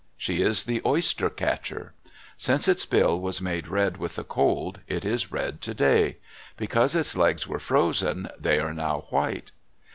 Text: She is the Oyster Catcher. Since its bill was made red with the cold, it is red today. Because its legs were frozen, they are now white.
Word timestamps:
She 0.17 0.41
is 0.41 0.63
the 0.63 0.81
Oyster 0.83 1.29
Catcher. 1.29 1.93
Since 2.35 2.67
its 2.67 2.87
bill 2.87 3.21
was 3.21 3.39
made 3.39 3.67
red 3.67 3.97
with 3.97 4.15
the 4.15 4.23
cold, 4.23 4.79
it 4.87 5.05
is 5.05 5.31
red 5.31 5.61
today. 5.61 6.17
Because 6.57 6.95
its 6.95 7.15
legs 7.15 7.47
were 7.47 7.59
frozen, 7.59 8.27
they 8.39 8.57
are 8.57 8.73
now 8.73 9.05
white. 9.11 9.51